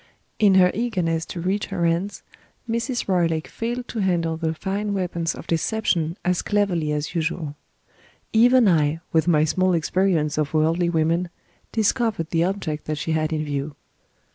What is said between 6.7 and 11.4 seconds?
as usual. Even I, with my small experience of worldly women,